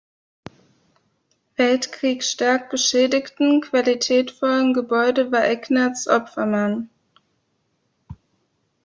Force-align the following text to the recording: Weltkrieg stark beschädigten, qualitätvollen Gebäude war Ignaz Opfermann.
Weltkrieg 1.57 2.23
stark 2.23 2.71
beschädigten, 2.71 3.61
qualitätvollen 3.61 4.73
Gebäude 4.73 5.31
war 5.31 5.47
Ignaz 5.51 6.07
Opfermann. 6.07 6.89